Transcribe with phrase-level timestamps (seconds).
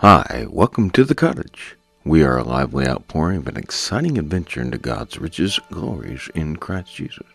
[0.00, 1.76] Hi, welcome to the cottage.
[2.04, 6.94] We are a lively outpouring of an exciting adventure into God's riches, glories in Christ
[6.94, 7.26] Jesus.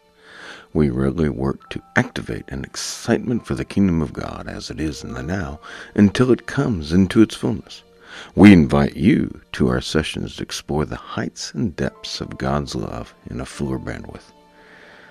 [0.74, 5.04] We regularly work to activate an excitement for the kingdom of God as it is
[5.04, 5.60] in the now
[5.94, 7.84] until it comes into its fullness.
[8.34, 13.14] We invite you to our sessions to explore the heights and depths of God's love
[13.30, 14.32] in a fuller bandwidth.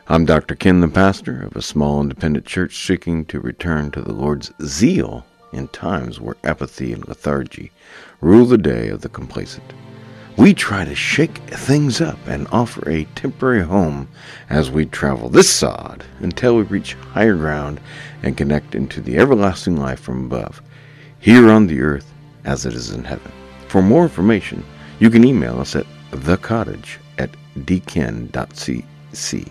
[0.08, 0.56] I'm Dr.
[0.56, 5.24] Ken, the pastor of a small independent church seeking to return to the Lord's zeal
[5.54, 7.70] in times where apathy and lethargy
[8.20, 9.72] rule the day of the complacent.
[10.36, 14.08] We try to shake things up and offer a temporary home
[14.50, 17.80] as we travel this sod until we reach higher ground
[18.22, 20.60] and connect into the everlasting life from above,
[21.20, 22.12] here on the earth
[22.44, 23.30] as it is in heaven.
[23.68, 24.64] For more information,
[24.98, 29.48] you can email us at thecottage at dken.cc.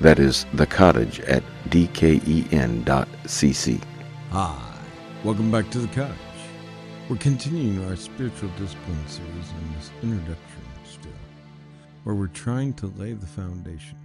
[0.00, 2.84] That is the cottage at dken.cc.
[3.78, 3.84] Hi,
[4.32, 4.71] ah,
[5.24, 6.16] welcome back to the cottage.
[7.08, 11.12] We're continuing our spiritual discipline series in this introduction still,
[12.02, 13.96] where we're trying to lay the foundation.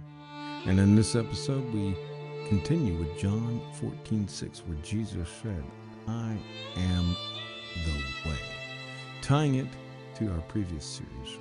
[0.66, 1.96] And in this episode, we
[2.48, 5.64] continue with John 14 6, where Jesus said,
[6.06, 6.36] I
[6.76, 7.16] am
[7.84, 8.36] the way,
[9.20, 9.66] tying it
[10.18, 11.38] to our previous series.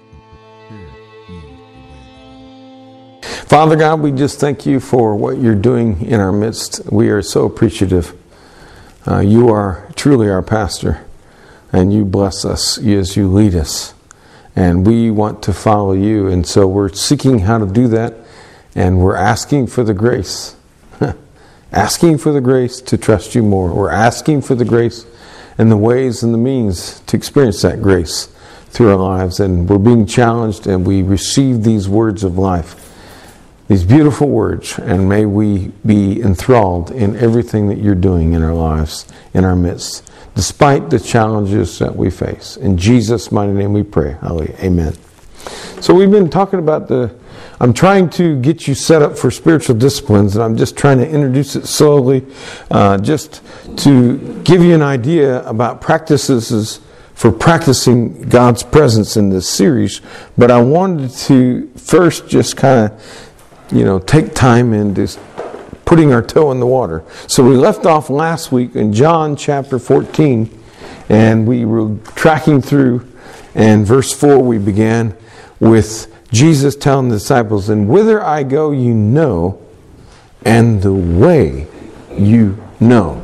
[3.46, 6.82] Father God, we just thank you for what you're doing in our midst.
[6.92, 8.17] We are so appreciative.
[9.08, 11.06] Uh, you are truly our pastor,
[11.72, 13.94] and you bless us as you lead us.
[14.54, 18.16] And we want to follow you, and so we're seeking how to do that,
[18.76, 20.58] and we're asking for the grace.
[21.72, 23.74] asking for the grace to trust you more.
[23.74, 25.06] We're asking for the grace
[25.58, 28.26] and the ways and the means to experience that grace
[28.70, 29.40] through our lives.
[29.40, 32.87] And we're being challenged, and we receive these words of life
[33.68, 38.54] these beautiful words, and may we be enthralled in everything that you're doing in our
[38.54, 42.56] lives, in our midst, despite the challenges that we face.
[42.58, 44.16] In Jesus' mighty name we pray.
[44.22, 44.56] Hallelujah.
[44.60, 44.94] Amen.
[45.82, 47.14] So we've been talking about the.
[47.60, 51.10] I'm trying to get you set up for spiritual disciplines, and I'm just trying to
[51.10, 52.26] introduce it slowly,
[52.70, 53.42] uh, just
[53.78, 56.80] to give you an idea about practices
[57.16, 60.02] for practicing God's presence in this series.
[60.38, 63.28] But I wanted to first just kind of
[63.72, 65.20] you know, take time in just
[65.86, 67.04] putting our toe in the water.
[67.28, 70.64] So we left off last week in John chapter 14,
[71.10, 73.08] and we were tracking through,
[73.55, 75.16] and verse 4 we began
[75.60, 79.61] with Jesus telling the disciples, And whither I go, you know,
[80.44, 81.67] and the way
[82.11, 83.23] you know.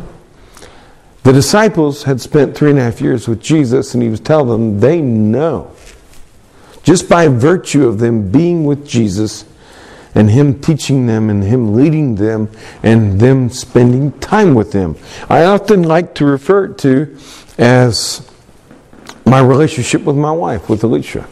[1.23, 4.49] The disciples had spent three and a half years with Jesus, and he was telling
[4.49, 5.71] them they know.
[6.83, 9.45] Just by virtue of them being with Jesus,
[10.15, 12.49] and Him teaching them and Him leading them
[12.81, 14.95] and them spending time with Him.
[15.29, 17.17] I often like to refer to
[17.57, 18.29] as
[19.25, 21.27] my relationship with my wife, with Alicia.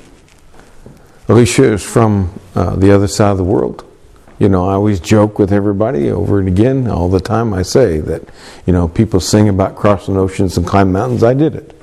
[1.28, 3.86] Alicia is from uh, the other side of the world.
[4.40, 8.00] You know, I always joke with everybody over and again, all the time I say
[8.00, 8.24] that,
[8.66, 11.24] you know, people sing about crossing oceans and climb mountains.
[11.24, 11.80] I did it.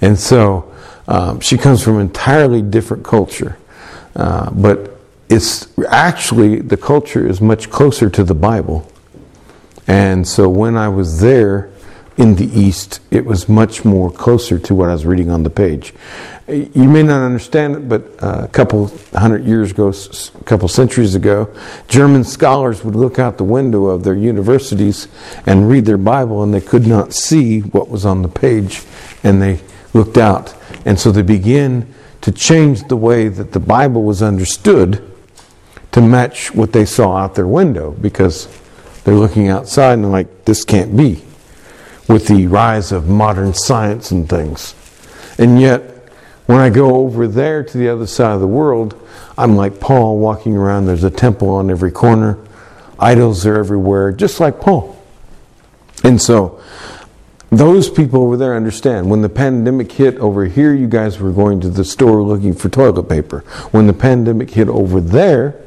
[0.00, 0.72] And so
[1.06, 3.58] um, she comes from an entirely different culture.
[4.16, 4.97] Uh, but
[5.28, 8.90] it's actually the culture is much closer to the Bible.
[9.86, 11.70] And so when I was there
[12.16, 15.50] in the East, it was much more closer to what I was reading on the
[15.50, 15.94] page.
[16.48, 21.14] You may not understand it, but uh, a couple hundred years ago, a couple centuries
[21.14, 21.54] ago,
[21.88, 25.08] German scholars would look out the window of their universities
[25.46, 28.82] and read their Bible, and they could not see what was on the page,
[29.22, 29.60] and they
[29.92, 30.54] looked out.
[30.86, 35.07] And so they began to change the way that the Bible was understood
[35.98, 38.48] to match what they saw out their window because
[39.04, 41.22] they're looking outside and like, this can't be
[42.08, 44.74] with the rise of modern science and things.
[45.38, 45.82] And yet,
[46.46, 49.00] when I go over there to the other side of the world,
[49.36, 50.86] I'm like Paul walking around.
[50.86, 52.38] There's a temple on every corner,
[52.98, 55.00] idols are everywhere, just like Paul.
[56.04, 56.62] And so,
[57.50, 59.10] those people over there understand.
[59.10, 62.68] When the pandemic hit over here, you guys were going to the store looking for
[62.68, 63.40] toilet paper.
[63.70, 65.62] When the pandemic hit over there,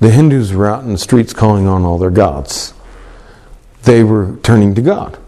[0.00, 2.72] the Hindus were out in the streets calling on all their gods.
[3.82, 5.18] They were turning to God.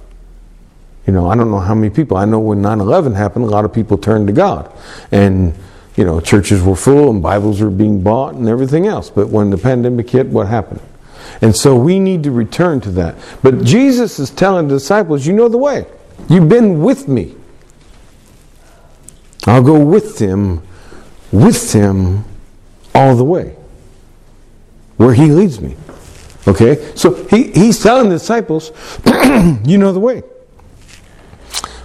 [1.07, 2.17] You know, I don't know how many people.
[2.17, 4.73] I know when 9 11 happened, a lot of people turned to God.
[5.11, 5.55] And,
[5.97, 9.11] you know, churches were full and Bibles were being bought and everything else.
[9.11, 10.81] But when the pandemic hit, what happened?
[11.43, 13.17] And so we need to return to that.
[13.43, 15.87] But Jesus is telling the disciples, you know the way.
[16.29, 17.35] You've been with me.
[19.47, 20.63] I'll go with them,
[21.31, 22.25] with them
[22.95, 23.57] all the way
[24.97, 25.77] where he leads me.
[26.47, 26.93] Okay?
[26.95, 28.73] So he, he's telling the disciples,
[29.65, 30.23] you know the way.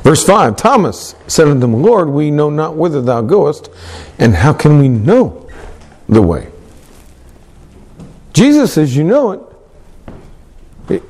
[0.01, 3.69] Verse 5 Thomas said unto him, Lord, we know not whither thou goest,
[4.17, 5.49] and how can we know
[6.07, 6.49] the way?
[8.31, 9.41] Jesus says, You know it.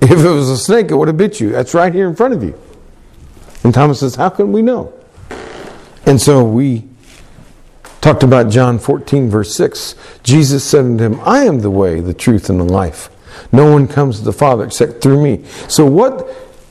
[0.02, 1.52] If it was a snake, it would have bit you.
[1.52, 2.60] That's right here in front of you.
[3.64, 4.94] And Thomas says, How can we know?
[6.06, 6.87] And so we
[8.02, 9.96] talked about John 14, verse 6.
[10.24, 13.10] Jesus said unto him, I am the way, the truth, and the life.
[13.52, 15.44] No one comes to the Father except through me.
[15.68, 16.28] So, what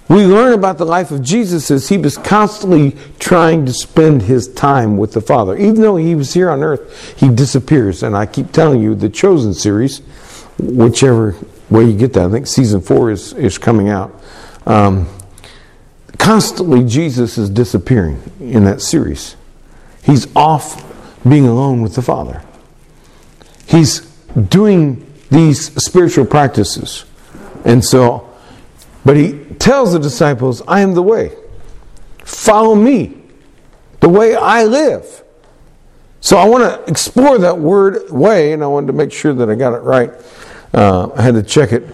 [0.08, 4.46] we learn about the life of Jesus is he was constantly trying to spend his
[4.46, 5.56] time with the Father.
[5.56, 8.02] Even though he was here on earth, he disappears.
[8.02, 9.98] And I keep telling you, the Chosen series,
[10.58, 11.34] whichever
[11.70, 14.14] way you get that, I think season four is, is coming out.
[14.64, 15.08] Um,
[16.18, 19.34] constantly, Jesus is disappearing in that series.
[20.04, 20.84] He's off
[21.28, 22.42] being alone with the Father.
[23.66, 24.00] He's
[24.48, 27.04] doing these spiritual practices.
[27.64, 28.32] And so,
[29.04, 31.32] but he tells the disciples, I am the way.
[32.24, 33.22] Follow me,
[34.00, 35.24] the way I live.
[36.20, 39.48] So I want to explore that word way, and I wanted to make sure that
[39.48, 40.10] I got it right.
[40.74, 41.84] Uh, I had to check it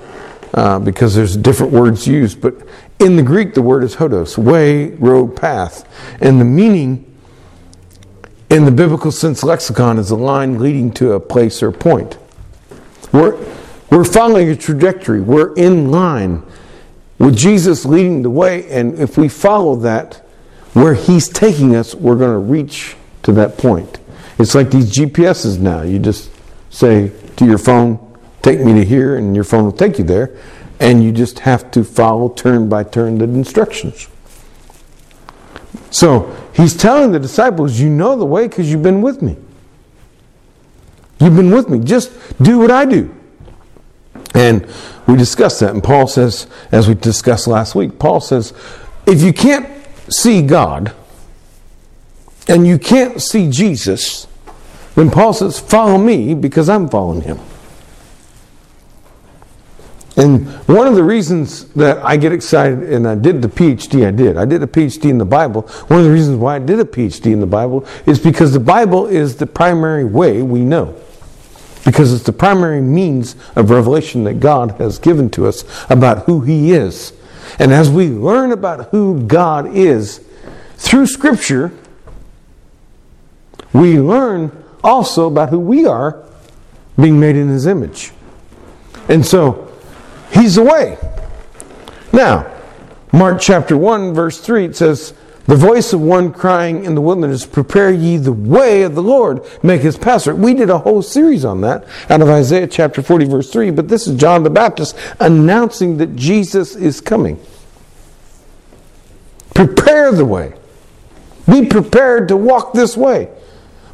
[0.54, 2.54] uh, because there's different words used, but
[2.98, 5.86] in the Greek, the word is hodos, way, road, path.
[6.20, 7.11] And the meaning
[8.52, 12.18] in the biblical sense lexicon is a line leading to a place or point.
[13.10, 13.34] We're,
[13.90, 15.22] we're following a trajectory.
[15.22, 16.42] We're in line
[17.18, 20.16] with Jesus leading the way, and if we follow that,
[20.74, 24.00] where He's taking us, we're going to reach to that point.
[24.38, 25.80] It's like these GPSs now.
[25.80, 26.30] You just
[26.68, 30.36] say to your phone, take me to here, and your phone will take you there,
[30.78, 34.08] and you just have to follow turn by turn the instructions.
[35.90, 39.36] So he's telling the disciples, You know the way because you've been with me.
[41.20, 41.78] You've been with me.
[41.78, 43.14] Just do what I do.
[44.34, 44.66] And
[45.06, 45.72] we discussed that.
[45.72, 48.52] And Paul says, as we discussed last week, Paul says,
[49.06, 49.68] if you can't
[50.08, 50.94] see God
[52.48, 54.26] and you can't see Jesus,
[54.94, 57.38] then Paul says, follow me because I'm following him.
[60.16, 64.10] And one of the reasons that I get excited, and I did the PhD, I
[64.10, 64.36] did.
[64.36, 65.62] I did a PhD in the Bible.
[65.62, 68.60] One of the reasons why I did a PhD in the Bible is because the
[68.60, 70.94] Bible is the primary way we know
[71.84, 76.42] because it's the primary means of revelation that God has given to us about who
[76.42, 77.12] He is.
[77.58, 80.24] And as we learn about who God is
[80.76, 81.72] through Scripture,
[83.72, 86.24] we learn also about who we are
[87.00, 88.12] being made in His image.
[89.08, 89.71] And so,
[90.32, 90.98] He's the way.
[92.12, 92.50] Now,
[93.12, 95.14] Mark chapter 1, verse 3, it says,
[95.46, 99.44] the voice of one crying in the wilderness, Prepare ye the way of the Lord,
[99.62, 103.24] make his path We did a whole series on that out of Isaiah chapter 40,
[103.24, 103.70] verse 3.
[103.70, 107.40] But this is John the Baptist announcing that Jesus is coming.
[109.54, 110.54] Prepare the way.
[111.50, 113.28] Be prepared to walk this way.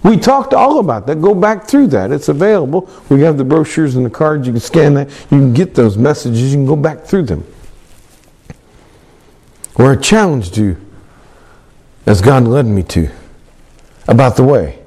[0.03, 1.21] We talked all about that.
[1.21, 2.13] Go back through that.
[2.13, 2.89] It's available.
[3.09, 4.47] We have the brochures and the cards.
[4.47, 5.09] You can scan that.
[5.09, 6.53] You can get those messages.
[6.53, 7.45] You can go back through them.
[9.75, 10.77] Where I challenged you,
[12.07, 13.11] as God led me to
[14.09, 14.79] about the way.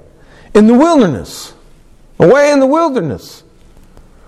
[0.53, 1.53] In the wilderness,
[2.19, 3.43] away in the wilderness.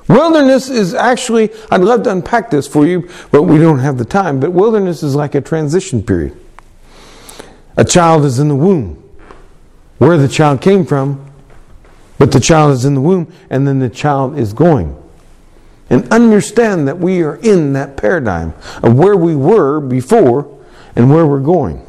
[0.08, 4.06] Wilderness is actually, I'd love to unpack this for you, but we don't have the
[4.06, 4.40] time.
[4.40, 6.38] But wilderness is like a transition period.
[7.78, 9.03] A child is in the womb,
[10.04, 11.32] where the child came from,
[12.18, 14.98] but the child is in the womb, and then the child is going.
[15.90, 20.60] And understand that we are in that paradigm of where we were before
[20.96, 21.86] and where we're going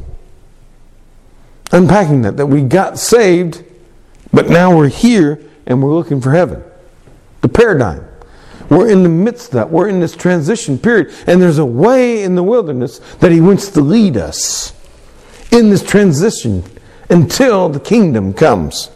[1.75, 3.65] unpacking that, that we got saved,
[4.33, 6.63] but now we're here and we're looking for heaven.
[7.41, 8.07] The paradigm.
[8.71, 9.71] We're in the midst of that.
[9.71, 11.13] We're in this transition period.
[11.27, 14.73] And there's a way in the wilderness that He wants to lead us
[15.51, 16.65] in this transition
[17.11, 18.91] until the kingdom comes.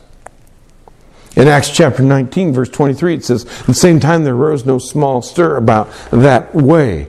[1.36, 4.78] In Acts chapter 19, verse 23, it says, At the same time there arose no
[4.78, 7.08] small stir about that way.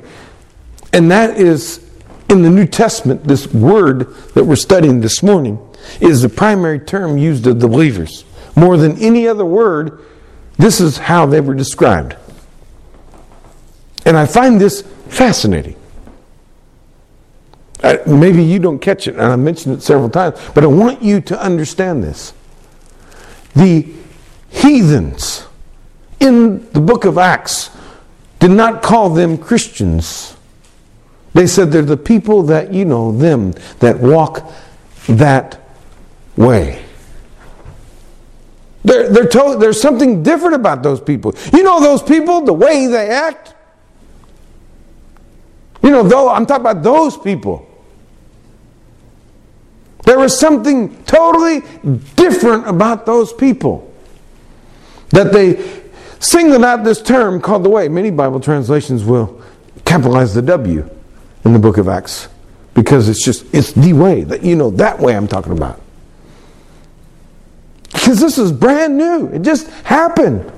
[0.93, 1.89] And that is
[2.29, 5.57] in the New Testament, this word that we're studying this morning
[5.99, 8.23] is the primary term used of the believers.
[8.55, 10.05] More than any other word,
[10.57, 12.15] this is how they were described.
[14.05, 15.78] And I find this fascinating.
[17.81, 21.01] Uh, maybe you don't catch it, and I mentioned it several times, but I want
[21.01, 22.33] you to understand this.
[23.55, 23.87] The
[24.49, 25.45] heathens
[26.19, 27.69] in the book of Acts
[28.39, 30.35] did not call them Christians
[31.33, 34.51] they said they're the people that, you know, them that walk
[35.07, 35.59] that
[36.35, 36.83] way.
[38.83, 41.35] They're, they're there's something different about those people.
[41.53, 43.53] You know those people, the way they act?
[45.83, 47.68] You know, though I'm talking about those people.
[50.09, 51.61] There was something totally
[52.15, 53.93] different about those people.
[55.11, 55.83] That they
[56.17, 57.87] singled out this term called the way.
[57.89, 59.39] Many Bible translations will
[59.85, 60.89] capitalize the W
[61.45, 62.27] in the book of Acts
[62.73, 64.23] because it's just, it's the way.
[64.23, 65.79] That You know, that way I'm talking about.
[67.93, 69.27] Because this is brand new.
[69.27, 70.51] It just happened.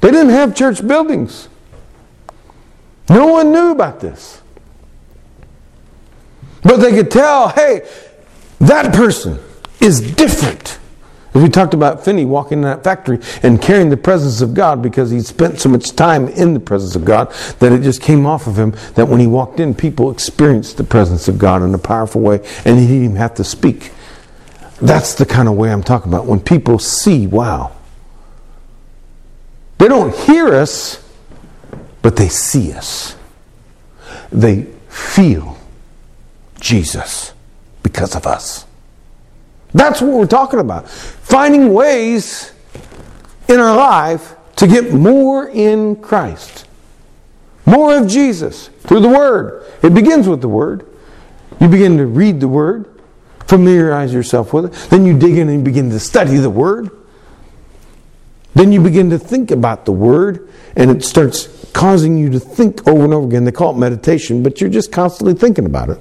[0.00, 1.48] They didn't have church buildings.
[3.10, 4.42] No one knew about this.
[6.62, 7.82] But they could tell, hey,
[8.62, 9.40] that person
[9.80, 10.78] is different.
[11.34, 14.82] As we talked about Finney walking in that factory and carrying the presence of God
[14.82, 18.24] because he spent so much time in the presence of God that it just came
[18.24, 21.74] off of him that when he walked in, people experienced the presence of God in
[21.74, 23.92] a powerful way and he didn't even have to speak.
[24.80, 26.26] That's the kind of way I'm talking about.
[26.26, 27.72] When people see, wow.
[29.78, 31.02] They don't hear us,
[32.02, 33.16] but they see us.
[34.30, 35.58] They feel
[36.60, 37.32] Jesus
[37.82, 38.66] because of us.
[39.74, 40.88] That's what we're talking about.
[40.88, 42.52] Finding ways
[43.48, 46.66] in our life to get more in Christ.
[47.64, 49.64] More of Jesus through the Word.
[49.82, 50.86] It begins with the Word.
[51.60, 53.00] You begin to read the Word,
[53.46, 54.90] familiarize yourself with it.
[54.90, 56.90] Then you dig in and begin to study the Word.
[58.54, 62.86] Then you begin to think about the Word, and it starts causing you to think
[62.86, 63.44] over and over again.
[63.44, 65.98] They call it meditation, but you're just constantly thinking about it.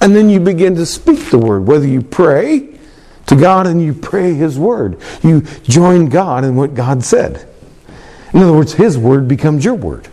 [0.00, 2.78] And then you begin to speak the word, whether you pray
[3.26, 4.98] to God and you pray His word.
[5.22, 7.48] You join God in what God said.
[8.32, 10.08] In other words, His word becomes your word.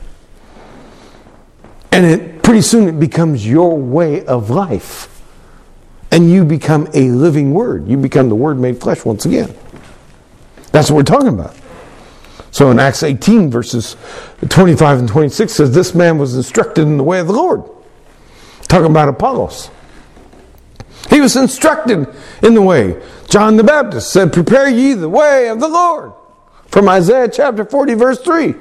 [1.91, 5.09] And it pretty soon it becomes your way of life.
[6.11, 7.87] And you become a living word.
[7.87, 9.53] You become the word made flesh once again.
[10.71, 11.55] That's what we're talking about.
[12.51, 13.95] So in Acts 18, verses
[14.47, 17.63] 25 and 26 says, This man was instructed in the way of the Lord.
[18.73, 19.69] Talking about Apollos.
[21.11, 22.07] He was instructed
[22.41, 22.99] in the way.
[23.29, 26.11] John the Baptist said, Prepare ye the way of the Lord.
[26.69, 28.55] From Isaiah chapter 40, verse 3.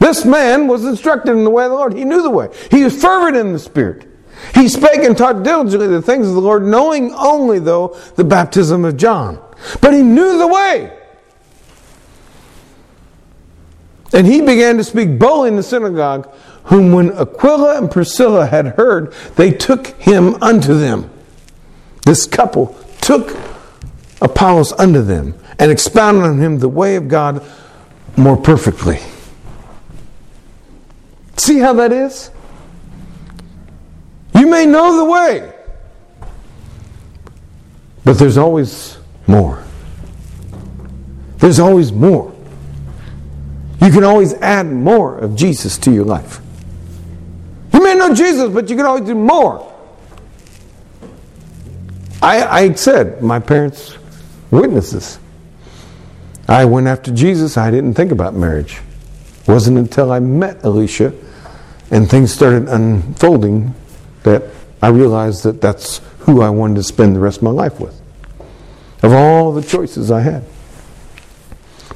[0.00, 1.92] This man was instructed in the way of the Lord.
[1.92, 2.48] He knew the way.
[2.72, 4.08] He was fervent in the Spirit.
[4.52, 8.84] He spake and taught diligently the things of the Lord, knowing only, though, the baptism
[8.84, 9.40] of John.
[9.80, 10.98] But he knew the way.
[14.12, 16.28] And he began to speak boldly in the synagogue,
[16.70, 21.10] whom when Aquila and Priscilla had heard, they took him unto them.
[22.06, 23.36] This couple took
[24.22, 27.44] Apollos unto them and expounded on him the way of God
[28.16, 29.00] more perfectly.
[31.36, 32.30] See how that is?
[34.36, 35.52] You may know the way,
[38.04, 38.96] but there's always
[39.26, 39.64] more.
[41.38, 42.32] There's always more.
[43.82, 46.40] You can always add more of Jesus to your life.
[48.00, 49.70] Know Jesus, but you can always do more.
[52.22, 53.98] I, I said, my parents
[54.50, 55.18] witnesses.
[56.48, 57.58] I went after Jesus.
[57.58, 58.80] I didn't think about marriage.
[59.42, 61.12] It wasn't until I met Alicia
[61.90, 63.74] and things started unfolding
[64.22, 64.44] that
[64.80, 68.00] I realized that that's who I wanted to spend the rest of my life with.
[69.02, 70.44] Of all the choices I had.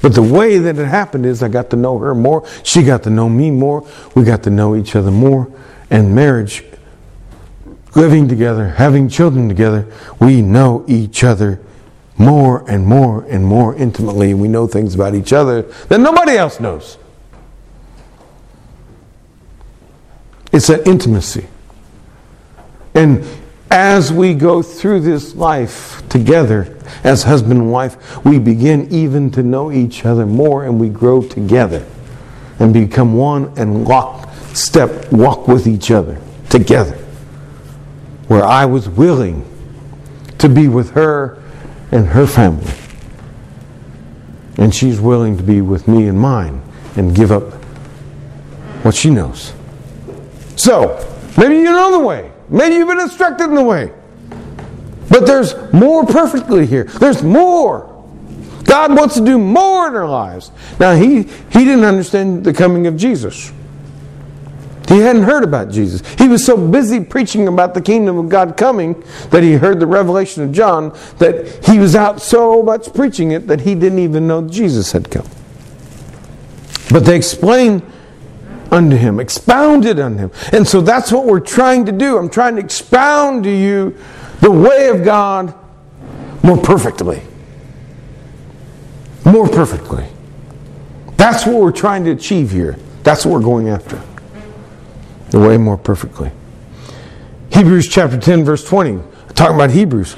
[0.03, 2.47] But the way that it happened is I got to know her more.
[2.63, 3.89] She got to know me more.
[4.15, 5.51] We got to know each other more.
[5.91, 6.65] And marriage
[7.95, 9.87] living together, having children together,
[10.21, 11.61] we know each other
[12.17, 14.35] more and more and more intimately.
[14.35, 16.99] We know things about each other that nobody else knows.
[20.53, 21.47] It's an intimacy.
[22.95, 23.27] And
[23.71, 29.43] as we go through this life together as husband and wife, we begin even to
[29.43, 31.85] know each other more and we grow together
[32.61, 36.19] and become one and lock step walk with each other
[36.49, 36.97] together
[38.29, 39.45] where I was willing
[40.39, 41.43] to be with her
[41.93, 42.73] and her family.
[44.57, 46.63] And she's willing to be with me and mine
[46.97, 47.53] and give up
[48.85, 49.53] what she knows.
[50.57, 51.05] So,
[51.37, 52.31] maybe you know the way.
[52.49, 53.93] Maybe you've been instructed in the way.
[55.11, 56.85] But there's more perfectly here.
[56.85, 57.91] There's more.
[58.65, 60.51] God wants to do more in our lives.
[60.81, 63.53] Now, he, he didn't understand the coming of Jesus.
[64.89, 66.03] He hadn't heard about Jesus.
[66.17, 69.87] He was so busy preaching about the kingdom of God coming that he heard the
[69.87, 74.27] revelation of John that he was out so much preaching it that he didn't even
[74.27, 75.27] know Jesus had come.
[76.91, 77.83] But they explained
[78.71, 80.31] unto him, expounded on him.
[80.53, 82.19] And so that's what we're trying to do.
[82.19, 83.97] I'm trying to expound to you
[84.41, 85.55] the way of God
[86.43, 87.23] more perfectly.
[89.25, 90.07] More perfectly.
[91.17, 92.77] That's what we're trying to achieve here.
[93.03, 94.03] That's what we're going after
[95.39, 96.31] way more perfectly.
[97.53, 99.01] Hebrews chapter 10, verse 20,
[99.35, 100.17] talking about Hebrews,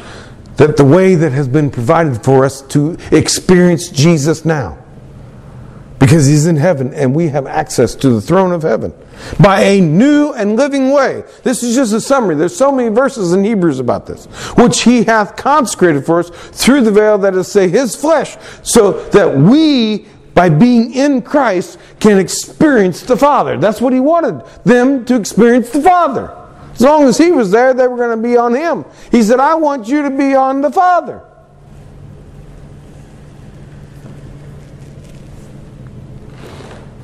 [0.56, 4.78] that the way that has been provided for us to experience Jesus now
[5.99, 8.92] because he's in heaven and we have access to the throne of heaven
[9.40, 11.25] by a new and living way.
[11.42, 12.35] This is just a summary.
[12.35, 16.82] There's so many verses in Hebrews about this, which he hath consecrated for us through
[16.82, 20.06] the veil that is say his flesh, so that we
[20.37, 23.57] by being in Christ can experience the Father.
[23.57, 26.31] That's what he wanted them to experience the Father.
[26.75, 28.85] As long as he was there, they were going to be on him.
[29.11, 31.23] He said, I want you to be on the Father.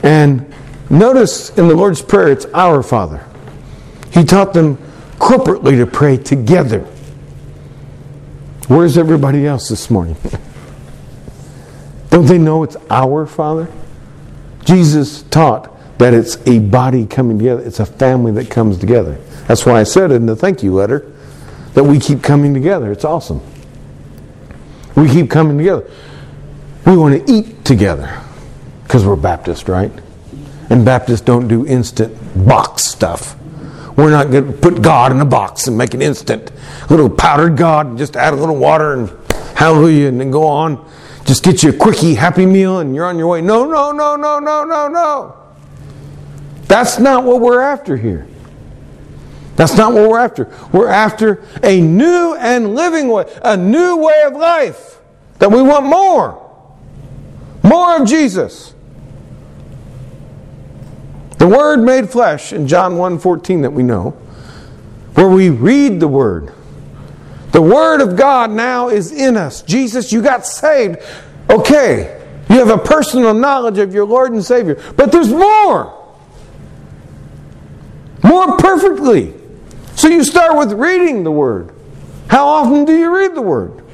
[0.04, 0.52] And
[0.90, 3.26] notice in the Lord's Prayer, it's our Father.
[4.12, 4.76] He taught them
[5.16, 6.80] corporately to pray together.
[8.68, 10.16] Where's everybody else this morning?
[12.12, 13.72] Don't they know it's our Father?
[14.66, 19.14] Jesus taught that it's a body coming together, it's a family that comes together.
[19.48, 21.10] That's why I said in the thank you letter
[21.72, 22.92] that we keep coming together.
[22.92, 23.40] It's awesome.
[24.94, 25.90] We keep coming together.
[26.84, 28.20] We want to eat together
[28.82, 29.90] because we're Baptist, right?
[30.68, 32.14] And Baptists don't do instant
[32.46, 33.36] box stuff.
[33.96, 36.52] We're not going to put God in a box and make an instant
[36.90, 39.10] little powdered God and just add a little water and
[39.56, 40.92] hallelujah and then go on.
[41.24, 43.40] Just get you a quickie happy meal and you're on your way.
[43.40, 45.36] No, no, no, no, no, no, no.
[46.66, 48.26] That's not what we're after here.
[49.56, 50.50] That's not what we're after.
[50.72, 54.98] We're after a new and living way, a new way of life.
[55.38, 56.38] That we want more.
[57.62, 58.74] More of Jesus.
[61.38, 64.10] The Word made flesh in John 1:14 that we know,
[65.14, 66.52] where we read the Word.
[67.52, 69.62] The Word of God now is in us.
[69.62, 70.98] Jesus, you got saved.
[71.50, 75.98] Okay, you have a personal knowledge of your Lord and Savior, but there's more.
[78.24, 79.34] More perfectly.
[79.96, 81.74] So you start with reading the Word.
[82.28, 83.84] How often do you read the Word?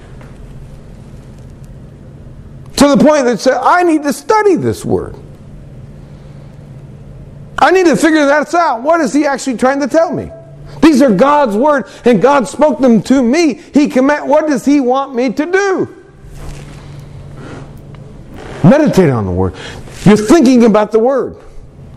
[2.76, 5.16] To the point that say, I need to study this Word.
[7.58, 8.82] I need to figure that out.
[8.82, 10.30] What is he actually trying to tell me?
[10.88, 13.60] These are God's word, and God spoke them to me.
[13.74, 14.26] He command.
[14.26, 16.04] What does He want me to do?
[18.64, 19.54] Meditate on the word.
[20.04, 21.36] You're thinking about the word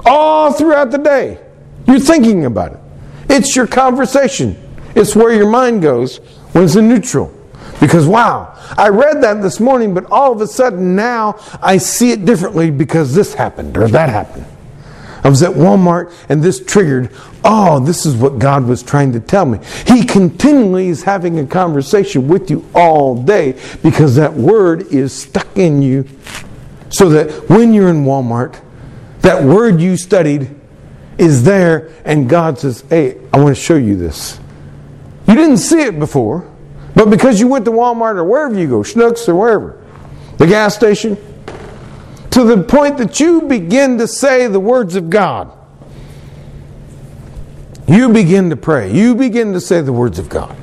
[0.05, 1.39] all throughout the day.
[1.87, 2.79] You're thinking about it.
[3.29, 4.61] It's your conversation.
[4.93, 6.17] It's where your mind goes
[6.51, 7.33] when it's in neutral.
[7.79, 12.11] Because wow, I read that this morning, but all of a sudden now I see
[12.11, 14.45] it differently because this happened or that happened.
[15.23, 17.11] I was at Walmart and this triggered,
[17.43, 19.59] oh, this is what God was trying to tell me.
[19.85, 25.57] He continually is having a conversation with you all day because that word is stuck
[25.57, 26.07] in you.
[26.89, 28.59] So that when you're in Walmart,
[29.21, 30.53] that word you studied
[31.17, 34.39] is there and God says, hey, I want to show you this.
[35.27, 36.51] You didn't see it before,
[36.95, 39.81] but because you went to Walmart or wherever you go, Schnucks or wherever,
[40.37, 41.15] the gas station,
[42.31, 45.51] to the point that you begin to say the words of God.
[47.87, 48.91] You begin to pray.
[48.91, 50.55] You begin to say the words of God.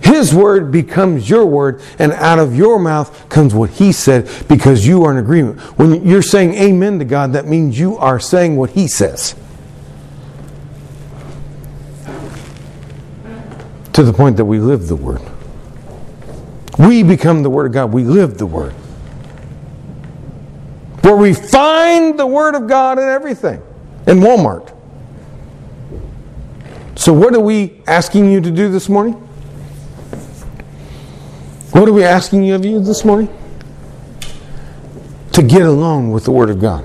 [0.00, 4.86] His word becomes your word, and out of your mouth comes what He said because
[4.86, 5.60] you are in agreement.
[5.78, 9.34] When you're saying amen to God, that means you are saying what He says.
[13.92, 15.22] To the point that we live the word.
[16.78, 17.92] We become the word of God.
[17.92, 18.74] We live the word
[21.02, 23.62] where we find the Word of God in everything
[24.06, 24.74] in Walmart.
[26.96, 29.14] So, what are we asking you to do this morning?
[31.72, 33.28] What are we asking of you this morning?
[35.32, 36.84] To get alone with the Word of God.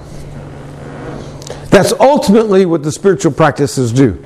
[1.69, 4.23] That's ultimately what the spiritual practices do.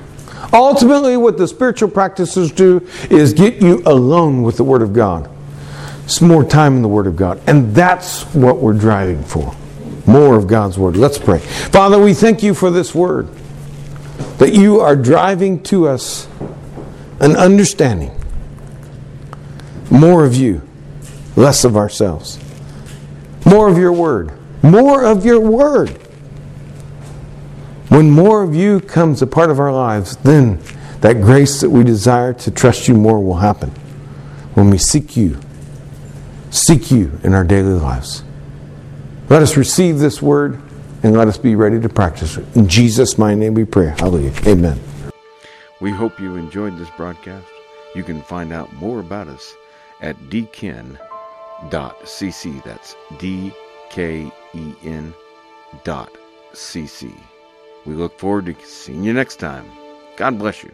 [0.52, 5.30] Ultimately, what the spiritual practices do is get you alone with the Word of God.
[6.04, 7.40] It's more time in the Word of God.
[7.46, 9.54] And that's what we're driving for
[10.08, 10.96] more of God's Word.
[10.96, 11.38] Let's pray.
[11.38, 13.28] Father, we thank you for this Word,
[14.38, 16.26] that you are driving to us
[17.20, 18.10] an understanding.
[19.90, 20.62] More of you,
[21.36, 22.38] less of ourselves.
[23.44, 24.32] More of your Word.
[24.62, 25.90] More of your Word.
[27.88, 30.60] When more of you comes a part of our lives, then
[31.00, 33.70] that grace that we desire to trust you more will happen.
[34.54, 35.38] When we seek you,
[36.50, 38.24] seek you in our daily lives.
[39.28, 40.58] Let us receive this word
[41.02, 42.46] and let us be ready to practice it.
[42.56, 43.88] In Jesus' mighty name we pray.
[43.98, 44.32] Hallelujah.
[44.46, 44.80] Amen.
[45.80, 47.46] We hope you enjoyed this broadcast.
[47.94, 49.54] You can find out more about us
[50.00, 50.98] at dken.cc.
[52.64, 53.52] That's D
[53.90, 55.14] K E N
[55.84, 56.10] dot
[56.52, 57.14] cc.
[57.84, 59.70] We look forward to seeing you next time.
[60.16, 60.72] God bless you.